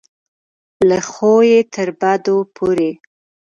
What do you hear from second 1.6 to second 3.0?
تر بدو پورې.